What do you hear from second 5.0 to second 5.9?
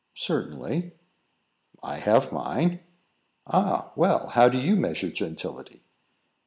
gentility?"